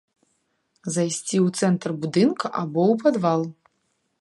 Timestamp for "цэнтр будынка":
1.61-2.47